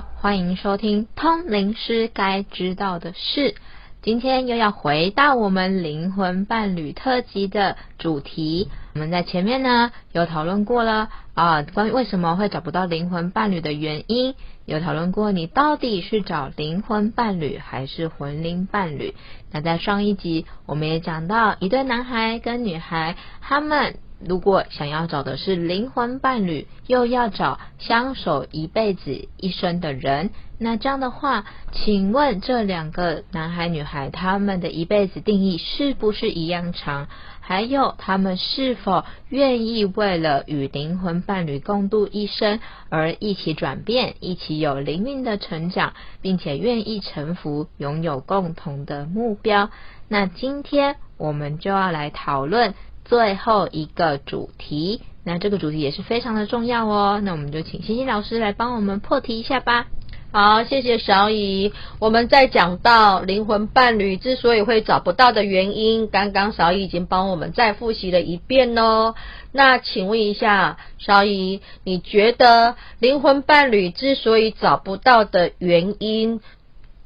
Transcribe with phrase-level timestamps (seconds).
[0.00, 3.54] 欢迎收听通灵师该知道的事。
[4.02, 8.68] 今天又要回到我们灵魂伴侣特辑的主题。
[8.94, 19.14] 我们在前面呢有讨论过了啊，关于为什么会找不到灵魂伴侣的原因，有讨论过你到底是找灵魂伴侣还是魂灵伴侣。
[19.50, 23.96] 那在上一集我们也讲到一对男孩跟女孩，他们。
[24.18, 37.08] 如果想要找的是灵魂伴侣，又要找相守一辈子、一生的人，那这样的话，请问这两个男孩女孩他们的一辈子定义是不是一样长？
[37.40, 49.70] 还有他们是否愿意为了与灵魂伴侣共度一生而一起转变、一起有灵命的成长，并且愿意臣服、拥有共同的目标？
[50.08, 52.74] 那今天我们就要来讨论。
[53.08, 57.20] 最后一个主题，那这个主题也是非常的重要哦。
[57.22, 59.86] 那我们就请欣欣老师来帮我们破题一下吧。
[60.32, 61.72] 好，谢谢小姨。
[61.98, 69.14] 我们在讲到灵魂伴侣之所以会找不到的原因，刚刚小姨已经帮我们再复习了一遍哦。
[69.52, 76.40] 那请问一下，小姨，你觉得灵魂伴侣之所以找不到的原因，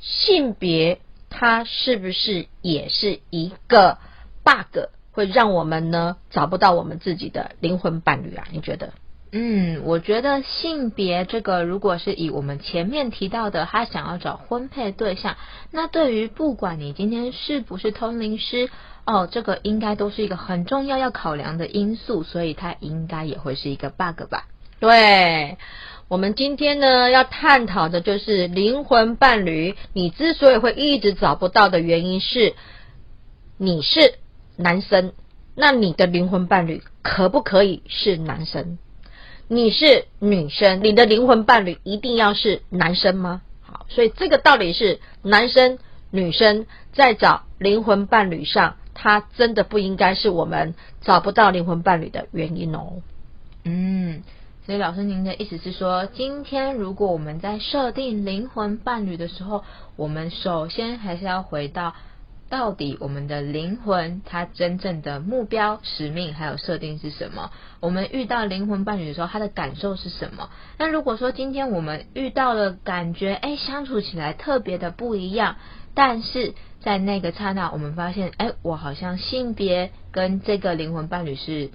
[0.01, 3.99] 性别它是不是也是一个
[4.43, 4.89] bug？
[5.21, 8.47] 会让我们呢找不到我们自己的灵魂伴侣啊？
[8.53, 8.95] 你觉得？
[9.33, 15.37] 嗯，我觉得性别这个，如果是以我们前面提到的，他想要找婚配对象，
[15.71, 18.71] 那对于不管你今天是不是通灵师，
[19.05, 24.47] 哦，这个应该都是一个很重要要考量的因素，所以它应该也会是一个 bug 吧？
[24.81, 25.59] 对，
[26.09, 32.55] 我们今天呢要探讨的就是灵魂伴侣，你之所以会一直找不到的原因是，
[33.59, 34.15] 你是。
[34.61, 35.13] 男生，
[35.55, 38.79] 那你的灵魂伴侣可不可以是男生？
[39.49, 43.43] 你是女生，你的灵魂伴侣一定要是男生吗？
[43.63, 45.79] 好，所以这个道理是男生、
[46.11, 53.03] 女生在找灵魂伴侣上，他真的不应该是我们找不到灵魂伴侣的原因哦。
[53.65, 54.23] 嗯，
[54.67, 59.65] 所以老师您的意思是说，今天如果我们在设定灵魂伴侣的时候，
[59.97, 61.95] 我们首先还是要回到。
[62.51, 67.53] 到底我们的灵魂它真正的目标、使命还有设定是什么？
[67.79, 70.51] 我们遇到灵魂伴侣的时候，他的感受是什么？
[70.77, 75.57] 那如果说今天我们遇到了感觉，哎，相处起来特别的不一样，
[75.95, 81.71] 但是在那个刹那，我们发现，哎，我好像性别跟这个灵魂伴侣是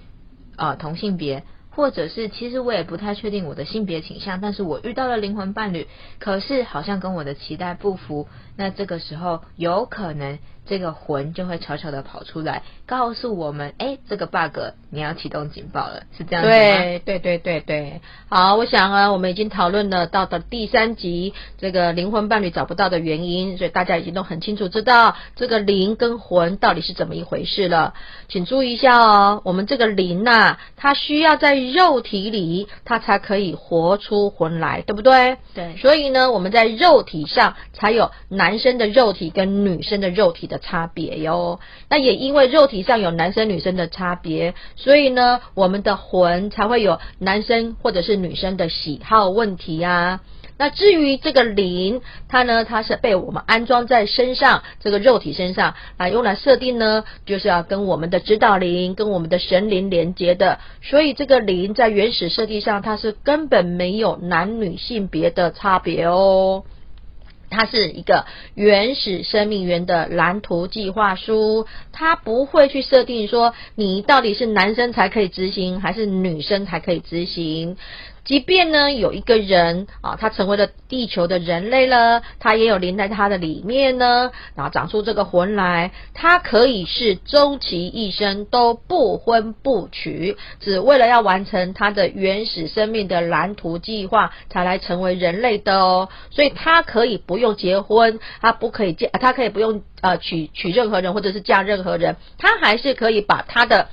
[0.56, 1.42] 呃同性别。
[1.70, 5.86] 或者是，其实我也不太确定我的性别倾向，但是我遇到了灵魂伴侣，
[6.18, 14.58] 可是好像跟我的期待不符，那这个时候有可能这个魂就会悄悄的跑出来，告诉我们，哎，这个 bug
[14.90, 16.54] 你要启动警报了，是这样子吗？
[16.54, 27.94] 对对对对对，好，我想啊，我们已经讨论了到的第三集，这个灵魂伴侣找不到的原因，所以大家已经都很清楚知道这个灵跟魂到底是怎么一回事了，
[28.28, 35.36] 请注意一下哦，我们这个灵呐，它需要在肉体里，它才可以活出魂来，对不对？
[35.54, 35.76] 对。
[35.76, 41.58] 所以呢，我们在肉体上才有男男生的肉体跟女生的肉体的差别哟。
[41.90, 50.20] 那也因为肉体上有男生女生的差别，所以呢，我们的魂才会有男生或者是女生的喜好问题啊。
[50.58, 60.60] 那至于这个灵，它呢，它是被我们安装在身上这个肉体身上来用来设定呢，就是要跟我们的指导灵、跟我们的神灵连接的。
[60.82, 66.62] 所以这个灵在原始设计上，它是根本没有男女性别的差别哦。
[67.50, 77.76] 它是一个原始生命源的蓝图计划书，它不会去设定说你到底是男生才可以执行，还是女生才可以执行。
[78.26, 96.08] 即便呢，有一个人啊，他成为了地球的人类了，他也有灵在他的里面呢，然后长出这个魂来，他可以是终其一生都不婚不娶，只为了要完成他的原始生命的蓝图计划，才来成为人类的哦。
[96.30, 103.88] 所以他可以不用结婚，他不可以嫁，他可以不用呃娶娶任何人，或者是嫁任何人，他还是可以把他的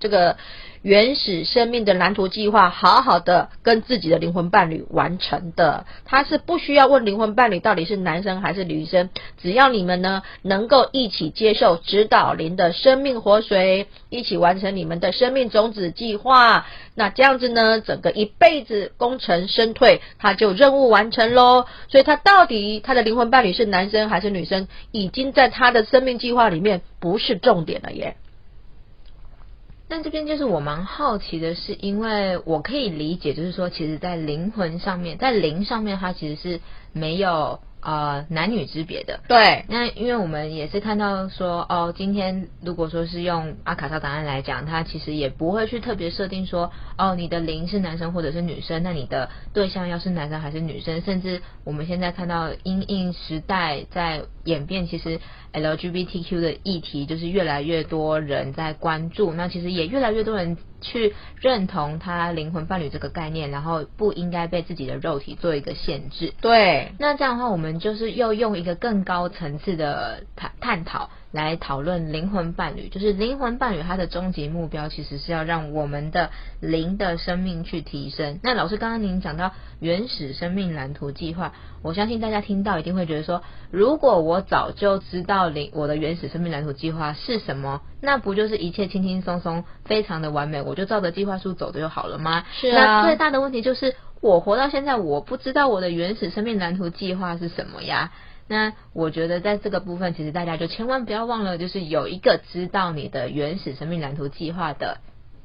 [0.00, 0.36] 这个。
[0.82, 9.10] 原始生命的蓝图计划，好好的跟自己的灵魂伴侣完成的，他是不需要问灵魂伴侣到底是男生还是女生，
[9.42, 21.64] 只要你们呢能够一起接受指导灵的生命活水，一起完成你们的生命种子计划，那这样子呢，整个一辈子功成身退，他就任务完成喽。
[21.88, 28.16] 所以他到底他的灵魂伴侣是男生还是女生，已经在他的生命计划里面不是重点了耶。
[29.88, 36.60] 但这边就是我蛮好奇的是，因为我可以理解，就是说，其实，在灵魂上面，在灵上面，它其实是
[36.92, 37.60] 没有。
[37.86, 39.64] 呃，男女之别的，对。
[39.68, 55.20] 那因为我们也是看到说，哦，今天如果说是用阿卡莎档案来讲，它其实也不会去特别设定说，哦，你的零是男生或者是女生，那你的对象要是男生还是女生，甚至我们现在看到因应时代在演变，其实
[55.52, 60.58] LGBTQ 的议题就是越来越多人在关注，那其实也越来越多人。
[60.80, 66.34] 去认同他灵魂伴侣这个概念，然后不应该被自己的肉体做一个限制。
[66.40, 72.88] 对，那这样的话，我们就是又用一个更高层次的探探讨来讨论灵魂伴侣。
[72.88, 76.30] 就是灵魂伴侣，它的终极目标其实是要让我们的
[76.60, 78.40] 灵的生命去提升。
[78.42, 81.52] 那老师刚刚您讲到原始生命蓝图计划，
[81.82, 90.62] 我相信大家听到一定会觉得说，如果我早就知道灵我的原始生命蓝图计划是什么，那不就是一切轻轻松松，非常的完美？
[90.62, 92.44] 我就照着计划书走就好了吗？
[92.52, 93.02] 是啊。
[93.02, 98.12] 那最大的问题就是，我活到现在，我不知道我的原始生命蓝图计划是什么呀？
[98.48, 104.98] 那我觉得在这个部分，其实大家就千万不要忘了，就是有一个知道你的原始生命蓝图计划的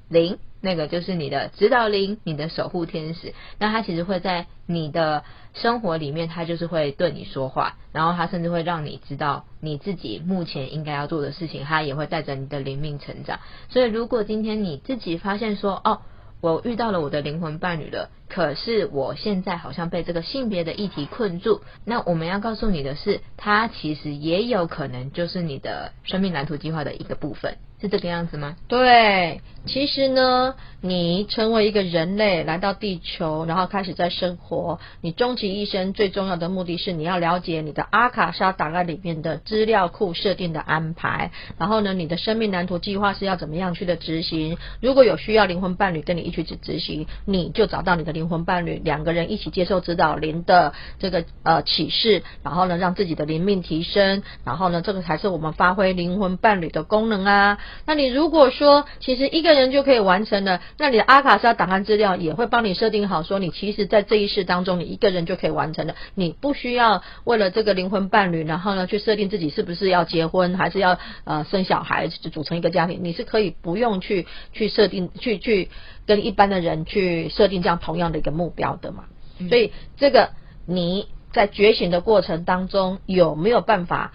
[0.10, 0.38] 灵。
[0.64, 3.34] 那个就是你的指导灵，你的守护天使。
[3.58, 5.24] 那他其实会在你的
[5.56, 11.64] 生活里面，他就是会对你说话，然后他甚至会让你知道你自己目前应该要做的事情。
[11.64, 13.40] 他也会带着你的灵命成长。
[13.70, 16.02] 所以，如果今天你自己发现说，哦，
[16.42, 27.58] 我遇到了我的灵魂伴侣了，可是我现在好像被这个性别的议题困住，那我们要告诉你的是，他其实也有可能就是你的生命蓝图计划的一个部分。
[27.82, 28.56] 是这个样子吗？
[28.68, 44.58] 对，其实呢，你成为一个人类来到地球，然后开始在生活，你终其一生最重要的目的是你要了解你的阿卡莎档案里面的资料库设定的安排，然后呢，你的生命蓝图计划是要怎么样去的执行？
[44.80, 57.58] 如果有需要灵魂伴侣跟你一起去执行，你就找到你的灵魂伴侣，两个人一起接受指导灵的这个呃启示，然后呢，让自己的灵命提升，然后呢，这个才是我们发挥灵魂伴侣的功能啊。
[57.86, 75.70] 那你如果说其实一个人就可以完成了，那你的阿卡莎档案资料也会帮你设定好，说你其实，在这一世当中，你一个人就可以完成了，你不需要为了这个灵魂伴侣，然后呢去设定自己是不是要结婚，还是要呃生小孩，组成一个家庭，你是可以不用去去设定，去去
[76.06, 79.06] 跟一般的人去设定这样同样的一个目标的嘛。
[79.50, 80.30] 所以这个
[80.66, 84.12] 你在觉醒的过程当中有没有办法？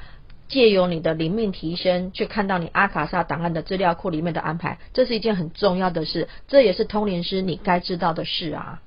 [0.49, 8.83] 借由你的灵命提升，去看到你阿卡莎档案的资料库里面的安排，这是一件很重要的事，这也是通灵师你该知道的事啊。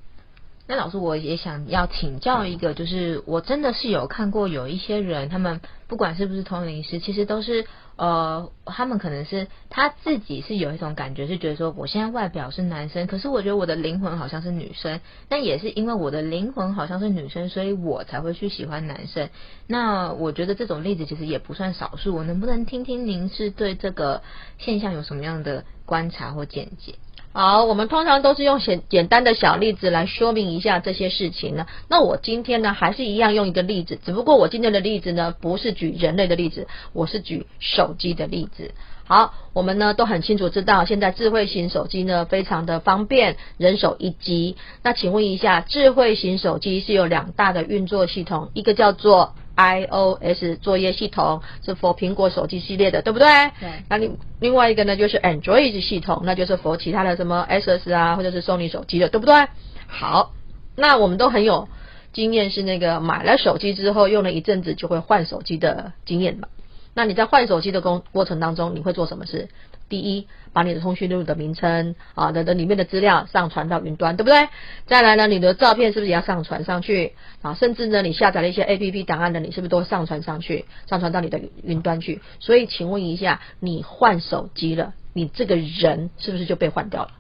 [0.68, 7.66] 那老师，我也想要请教一个，就是我真的是有看过有一些人，他们不管是不是通灵师，其实都是。
[8.00, 15.02] 呃，他们可能是他自己是有一种感觉，是觉得说我现在外表是男生，可是我觉得我的灵魂好像是女生。
[15.28, 19.30] 那也是因为我的灵魂好像是女生，所以我才会去喜欢男生。
[19.68, 22.16] 那我觉得这种例子其实也不算少数。
[22.16, 24.22] 我能不能听听您是对这个
[24.58, 26.96] 现象有什么样的观察或见解？
[27.32, 31.68] 好，我们通常都是用简简单的小例子来说明一下这些事情呢。
[31.88, 38.72] 那我今天呢，还是一样用一个例子，只不过我今天的例子呢，不是举人类的例子，我是举手机的例子。
[39.06, 44.56] 好，我们呢都很清楚知道，现在智慧型手机呢非常的方便，人手一机。
[44.82, 49.36] 那请问一下，智慧型手机是有两大的运作系统，一个叫做。
[49.60, 53.28] iOS 作业系统是 for 苹果手机系列的，对不对？
[53.60, 53.70] 对。
[53.90, 59.48] 那另另外一个呢，就是 Android 系统，那就是 for 其他的什么 SS 啊，或者是 Sony 手机的，对不对？
[59.88, 60.32] 好，
[60.76, 61.68] 那我们都很有
[62.14, 66.48] 经验，是那个买了手机之后用了一阵子就会换手机的经验嘛。
[66.94, 69.50] 那你在换手机的过过程当中，你会做什么事？
[69.90, 74.48] 第一，把你的通讯录的名称啊的的里面的资料上传到云端，对不对？
[74.86, 77.56] 再来呢，你的照片是不是也要上传上去啊？
[77.56, 82.22] 甚至呢，你下载了一些 A P P 档案的，你是不是都上传上去，上传到你的云端去？
[82.40, 87.12] 所以，请问一下，你换手机了，你这个人是不是就被换掉了？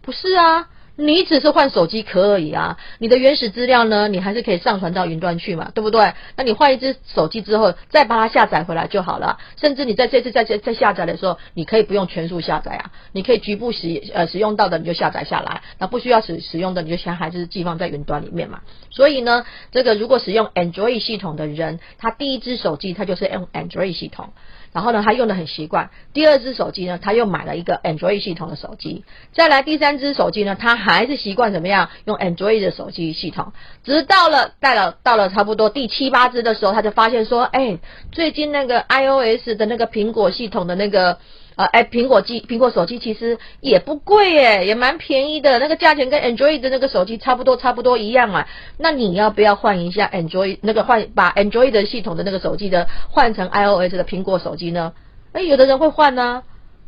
[0.00, 0.68] 不是啊。
[0.96, 6.12] 你只是换手机壳而已啊，你的原始资料呢，你还是可以上传到云端去嘛，对不对？
[6.36, 9.38] 那你换一只手机之后，再把它下载回来就好了。
[9.56, 18.60] 甚至你在这次再再再下载的时候，你可以不用全数下载啊，你可以局部使呃使用到的你就下载下来，那不需要使使用的你就先还是寄放在云端里面嘛。
[18.90, 24.32] 所以呢，这个如果使用 Android 系统的人，他第一只手机他就是用 Android 系统。
[24.72, 25.90] 然后呢，他用的很习惯。
[26.12, 29.04] 第二只手机呢，他又买了一个 Android 系统的手机。
[29.32, 33.52] 再来第三只手机呢，他还是习惯怎么样用 Android 的手机系统。
[33.84, 37.78] 直到了带了到了差不多第七八只的时候，他就发现说，哎，
[38.12, 41.18] 最近那个 iOS 的那个苹果系统的那个。
[41.60, 48.48] 呃，哎，苹果机、苹果手机其实也不贵耶，也蛮便宜的，那个价钱跟 Android 的那个手机差不多，差不多一样啊。
[48.78, 54.94] 那你要不要换一下 Android 那个换把 Android 的系统的那个手机的换成 iOS 的苹果手机呢？
[55.32, 56.44] 哎，有的人会换呢。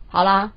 [0.08, 0.52] 好啦。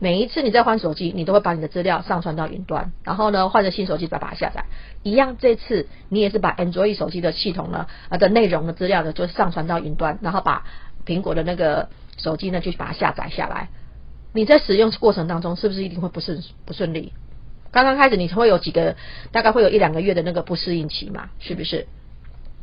[0.00, 4.64] 每一次你在换手机，你都会把你的资料上传到云端，然后呢，换着新手机再把它下载。
[5.02, 10.64] 一样，这次你也是把 Android 手机的系统呢，啊的内容的资料呢，就上传到云端，然后把
[11.06, 11.88] 苹果的那个
[12.24, 13.68] 手机呢，就去把它下载下来。
[14.32, 17.12] 你在使用过程当中，是不是一定会不顺不顺利？
[17.70, 18.96] 刚刚开始你会有几个，
[19.30, 21.86] 大概会有一两个月的那个不适应期嘛，是不是？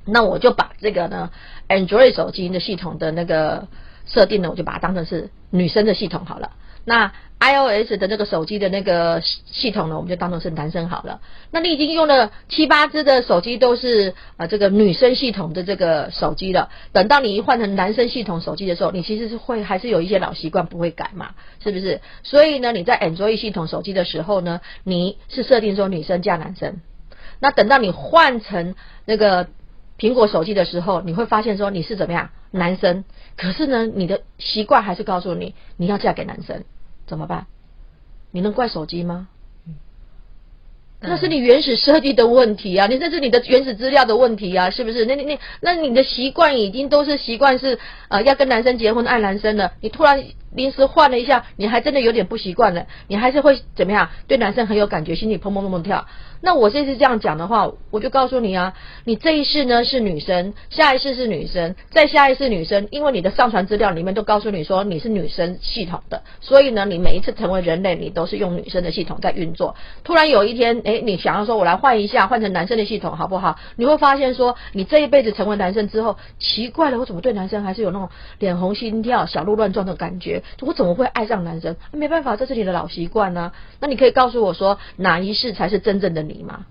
[0.05, 1.29] 那我就把这个呢
[1.69, 3.67] ，Android 手机的系统的那个
[4.05, 6.53] 设定呢，我就把它当成是女生的系统好了。
[6.83, 11.21] 那 iOS 的那个手机的那个系统呢，我们就当做是男生好了。
[11.49, 21.31] 那你已经用了七八只的手机都是呃这个女生系统的这个手机了，等到你一换成男生系统手机的时候，你其实是会还是有一些老习惯不会改嘛，
[21.63, 21.99] 是不是？
[22.21, 26.79] 所以呢，你在 Android 系统手机的时候呢，你是设定说女生嫁男生。
[27.39, 29.47] 那等到你换成那个
[29.97, 33.03] 苹果手机的时候，你会发现说你是怎么样男生，
[33.35, 36.63] 可是呢，你的习惯还是告诉你你要嫁给男生。
[37.11, 37.45] 怎么办？
[38.31, 39.27] 你能怪手机吗？
[41.01, 42.87] 那是你原始设计的问题啊！
[42.87, 44.69] 你这是你的原始资料的问题啊！
[44.69, 45.03] 是不是？
[45.03, 47.77] 那、那、那、那你的习惯已经都是习惯是
[48.07, 50.23] 呃要跟男生结婚爱男生的，你突然。
[50.53, 54.09] 临时换了一下，你还真的有点不习惯了，你还是会怎么样？
[54.27, 56.05] 对男生很有感觉，心里砰砰砰砰跳。
[56.43, 58.73] 那我这次这样讲的话，我就告诉你啊，
[59.05, 69.75] 你这一世呢是女生，下一世是女生，再下一世女生，因为你的上传资料里面都告诉你说你是女生系统的，所以呢，你每一次成为人类，你都是用女生的系统在运作。
[70.03, 73.57] 突然有一天，哎，你想要说我来换一下，换成男生的系统好不好？
[73.75, 80.40] 你会发现说，你这一辈子成为男生之后，奇怪了，我怎么对男生还是有那种脸红心跳、小鹿乱撞的感觉？
[80.61, 81.75] 我怎么会爱上男生？
[81.91, 83.51] 没办法，这是你的老习惯呢。
[83.79, 86.65] 那你可以告诉我说，哪一世才是真正的你吗？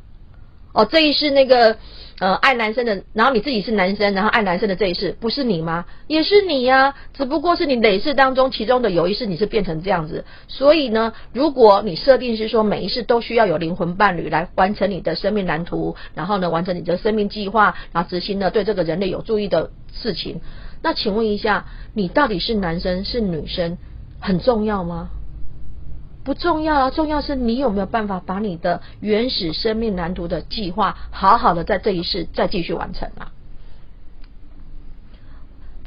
[0.73, 1.77] 哦，这一世那个
[2.21, 5.85] 呃爱男生的，然后你自己是男生，然后爱男生的这一世，不是你吗？
[6.07, 10.25] 也是你呀，只不过是你累世当中其中的有一世你是变成这样子。
[10.47, 20.41] 所以呢，如果你设定是说每一世都需要有灵魂伴侣来完成你的生命蓝图，然后呢完成你的生命计划，然后执行呢对这个人类有注意的事情。
[20.83, 23.79] 那请问一下，你到底是男生是女生，
[24.21, 25.11] 很重要吗？
[26.23, 33.33] 不重要啊，重要是你有没有办法把你的原始生命蓝图的计划，好好的在这一世再继续完成啊。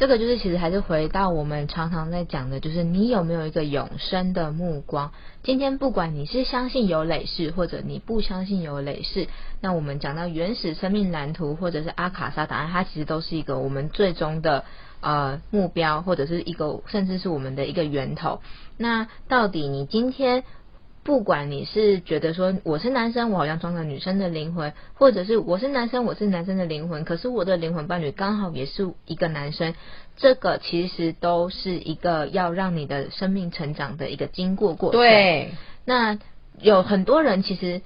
[0.03, 5.13] 这个就是其实还是回到我们常常在讲的，就是你有没有一个永生的目光。
[5.43, 9.29] 今天不管你是相信有累世，或者你不相信有累世，
[9.62, 14.65] 那我们讲到原始生命蓝图或者是阿卡莎档案，它其实都是一个我们最终的
[15.00, 18.41] 呃目标，或者是一个甚至是我们的一个源头。
[18.75, 20.43] 那到底你今天？
[21.03, 29.74] 不管你是觉得说我是男生，我好像装了女生的灵魂，或者是我是男生，我是男生的灵魂，可是我的灵魂伴侣刚好也是一个男生，
[30.17, 35.00] 这个其实都是一个要让你的生命成长的一个经过过程。
[35.01, 35.51] 对，
[35.86, 36.17] 那
[36.60, 37.81] 有很多人其实。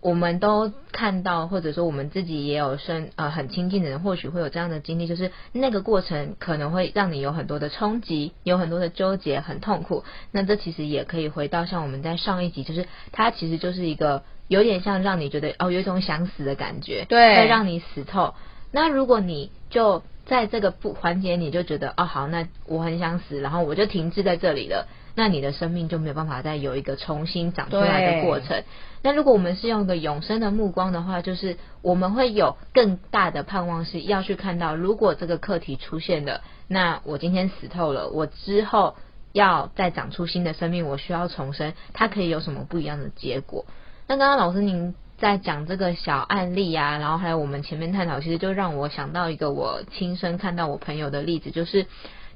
[0.00, 10.04] 我们都看到，或者说我们自己也有生呃很亲近的人，或许会有这样的经历，就是那个过程可能会让你有很多的冲击，有很多的纠结，很痛苦。
[10.32, 18.34] 那这其实也可以回到像我们在上一集，就是它其实就是一个有点像让你觉得哦有一种想死的感觉，对，会让你死透。
[18.72, 24.88] 那如果你就在这个不环节，你就觉得哦好，那我很想死，然后我就停滞在这里了。
[25.16, 28.62] 那你的生命就没有办法再有一个重新长出来的过程。
[29.02, 38.96] 那如果我们是用一个永生的目光的话，就是我们会有更大的盼望，是要去看到，如果这个课题出现了，那我今天死透了，我之后
[39.32, 43.64] 要再长出新的生命，我需要重生，它可以有什么不一样的结果？
[44.06, 51.86] 那刚刚老师您在讲这个小案例啊，然后还有我们前面探讨，其实就让我想到一个我亲身看到我朋友的例子，就是。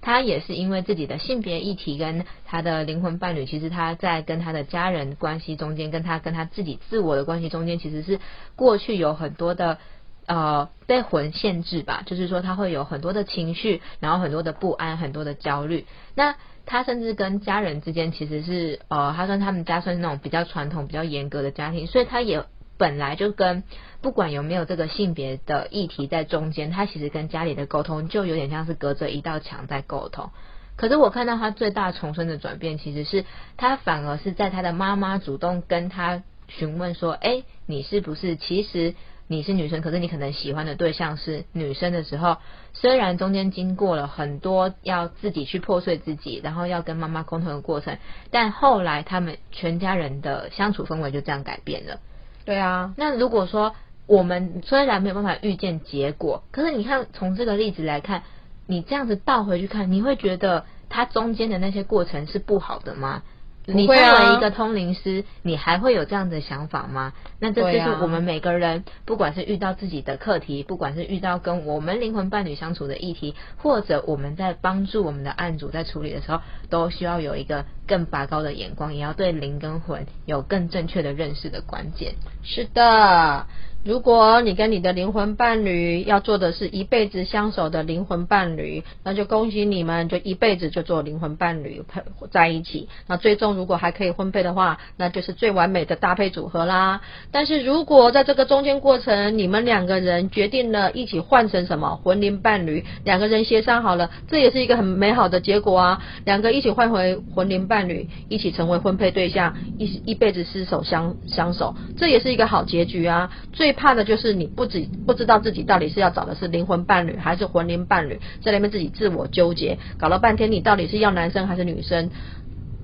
[0.05, 8.21] 他也是因为自己的性别议题跟他的灵魂伴侣，其实他在跟他的家人关系中间，跟他跟他自己自我的关系中间，其实是
[8.55, 9.79] 过去有很多的
[10.27, 15.87] 呃被魂限制吧，就是说他会有很多的情绪，然后很多的不安，很多的焦虑。
[16.15, 22.45] 那他甚至跟家人之间其实是呃，他说他们家算是那种比较传统、比较严格的家庭，所以他也。
[22.77, 23.63] 本来就跟
[24.03, 30.31] 不管有没有这个性别的议题在中间，他其实跟家里的沟通就有点像是隔着一道墙在沟通。
[30.77, 33.25] 可是我看到他最大重生的转变，其实是
[33.57, 38.95] 他反而是在他的妈妈主动跟他询问说：“哎，你是不是其实
[39.29, 42.39] 你是女生，可是你可能喜欢的对象是女生的时候，
[42.73, 47.97] 虽然中间经过了很多要自己去破碎自己，然后要跟妈妈沟通的过程，
[48.33, 52.01] 但后来他们全家人的相处氛围就这样改变了。
[52.45, 53.75] 对啊，那如果说
[54.07, 58.23] 我们虽然没有办法预见结果，可是你看从这个例子来看，
[58.67, 63.23] 你这样子倒回去看，你会觉得它中间的那些过程是不好的吗？
[63.67, 67.13] 你不会啊身为一个通灵师，你还会有这样的想法吗？
[67.41, 82.15] 那这就是我们每个人，不管是遇到自己的课题，不管是遇到跟我们灵魂伴侣相处的议题，或者我们在帮助我们的案主在处理的时候，都需要有一个更拔高的眼光，也要对灵跟魂有更正确的认识的关键。
[82.43, 83.47] 是的，
[83.85, 92.01] 如果你跟你的灵魂伴侣要做的是一辈子相守的灵魂伴侣，那就恭喜你们，就一辈子就做灵魂伴侣配
[92.33, 92.89] 在一起。
[93.07, 97.03] 那最终如果还可以婚配的话，那就是最完美的搭配组合啦。
[97.31, 106.03] 但是如果在这个中间过程，你们两个人决定了一起换成什么魂灵伴侣，两个人协商好了，这也是一个很美好的结果啊。
[106.25, 113.31] 两个一起换回魂灵伴侣，一起成为婚配对象，一一辈子厮守相相守，这也是一个好结局啊。
[113.53, 122.11] 最怕的就是你不知不知道自己到底是要找的是灵魂伴侣还是魂灵伴侣，在那边自己自我纠结，搞了半天你到底是要男生还是女生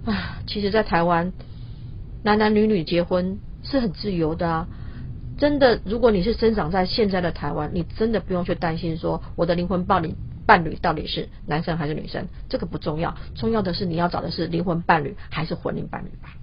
[0.05, 0.39] 啊？
[0.47, 1.33] 其实，在台湾，
[2.23, 4.69] 男男女女结婚是很自由的啊。
[5.39, 10.15] 真的，如果你是生长在现在的台湾，你真的不用去担心说我的灵魂伴侣
[10.47, 16.35] 伴侣到底是男生还是女生，这个不重要，重要的是你要找的是灵魂伴侣还是魂灵伴侣吧。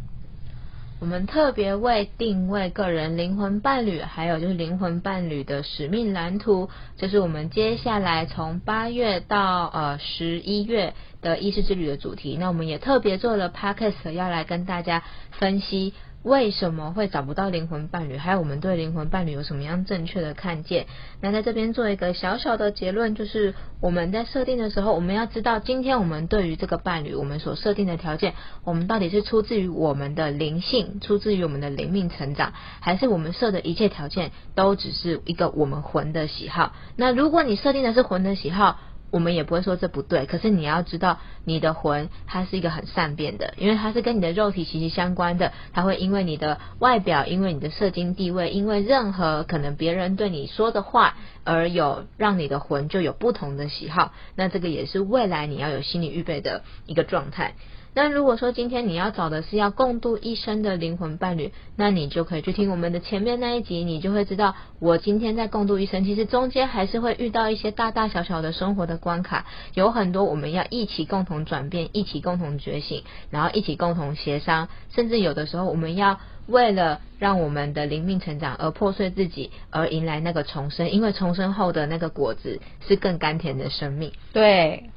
[1.00, 12.36] 我们特别为定位个人灵魂伴侣，还有就是灵魂伴侣的使命蓝图，这是我们接下来从八月到呃十一月的意识之旅的主题。
[12.40, 20.86] 那我们也特别做了 podcast，要来跟大家分析为什么会找不到灵魂伴侣，还有我们对灵魂伴侣有什么样正确的看见。
[21.22, 28.34] 那在这边做一个小小的结论，就是我们在设定的时候，我们要知道今天我们对于这个伴侣，我们所设定的条件，
[28.66, 36.74] 我们到底是出自于我们的灵性，出自于我们的灵命成长，还是我们设的一切条件都只是一个我们魂的喜好？
[36.98, 51.16] 那如果你设定的是魂的喜好，我们也不会说这不对，可是你要知道，你的魂它是一个很善变的，因为它是跟你的肉体息息相关的，它会因为你的外表，因为你的社经地位，因为任何可能别人对你说的话，
[51.46, 54.12] 而有让你的魂就有不同的喜好。
[54.36, 57.56] 那这个也是未来你要有心理预备的一个状态。
[57.98, 84.12] 那如果说今天你要找的是要共度一生的灵魂伴侣，那你就可以去听我们的前面那一集，你就会知道，我今天在共度一生，其实中间还是会遇到一些大大小小的生活的关卡，有很多我们要一起共同转变，一起共同觉醒，然后一起共同协商，甚至有的时候我们要为了让我们的灵命成长而破碎自己，而迎来那个重生，因为重生后的那个果子是更甘甜的生命。
[84.34, 84.92] 对，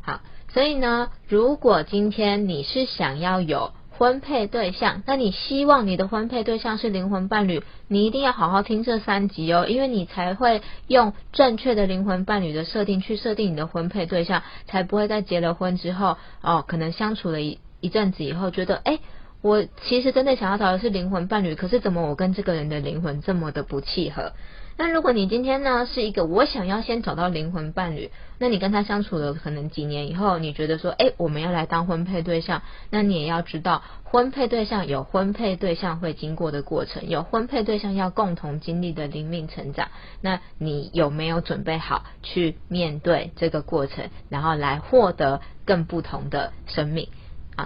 [0.00, 18.94] 好，所以呢，如果今天你是想要有婚配对象，那你希望你的婚配对象是灵魂伴侣，你一定要好好听这三集哦，因为你才会用正确的灵魂伴侣的设定去设定你的婚配对象，才不会在结了婚之后，哦，可能相处了一一阵子以后，觉得哎。
[18.94, 19.00] 诶
[19.42, 24.32] 我其实真的想要找的是灵魂伴侣，可是怎么我跟这个人的灵魂这么的不契合？
[24.76, 39.88] 那如果你今天呢是一个我想要先找到灵魂伴侣，那你跟他相处了可能几年以后，你觉得说，哎，我们要来当婚配对象，那你也要知道，婚配对象有婚配对象会经过的过程，有婚配对象要共同经历的灵命成长，
[40.22, 47.08] 那你有没有准备好去面对这个过程，然后来获得更不同的生命？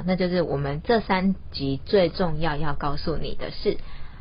[0.06, 3.76] 那就是我们这三集最重要要告诉你的事。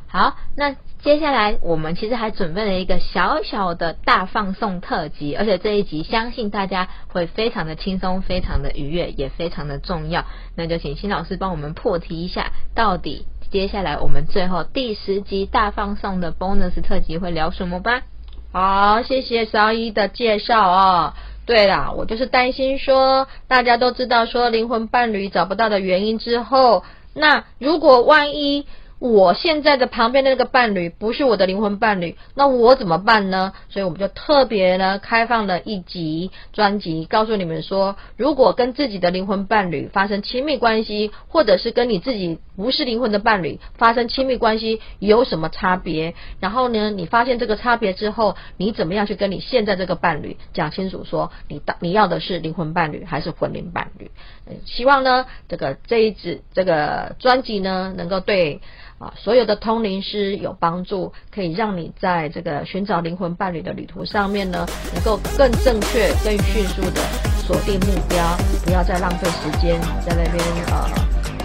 [0.08, 10.26] 好，那接下来我们其实还准备了一个小小的大放送特辑，而且这一集相信大家会非常的轻松、非常的愉悦，也非常的重要。
[10.56, 18.04] 那就请新老师帮我们破题一下，到底接下来我们最后第十集大放送的 bonus 特辑会聊什么吧？
[18.52, 21.14] 好，谢谢邵一的介绍哦。
[21.45, 28.65] 对啦，我就是担心说，大家都知道说灵魂伴侣找不到的原因之后，那如果万一
[29.04, 33.52] 我现在的旁边的那个伴侣不是我的灵魂伴侣，那我怎么办呢？
[33.68, 46.16] 所以我们就特别呢开放了一集专辑，告诉你们说，如果跟自己的灵魂伴侣发生亲密关系，或者是跟你自己不是灵魂的伴侣发生亲密关系，有什么差别？
[46.39, 54.10] 然后呢，你发现这个差别之后，你怎么样去跟你现在这个伴侣讲清楚，说你到你要的是灵魂伴侣还是魂灵伴侣？
[54.46, 58.62] 呃希望呢，这个这一支这个专辑呢，能够对。
[59.04, 67.02] 啊，所有的通灵师有帮助，可以让你在这个寻找灵魂伴侣的旅途上面呢，能够更正确、更迅速的
[67.46, 68.24] 锁定目标，
[68.63, 70.89] 不要再浪费时间在那边呃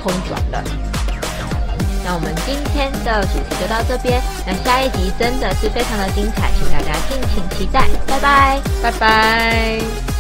[0.01, 0.63] 空转了。
[2.05, 10.18] 那我们今天的主题就到这边，那下一集真的是非常的精彩，请大家敬请期待，拜拜，拜拜。